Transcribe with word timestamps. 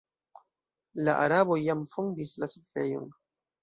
La 1.09 1.15
araboj 1.27 1.59
jam 1.69 1.87
fondis 1.95 2.37
la 2.43 2.53
setlejon. 2.57 3.11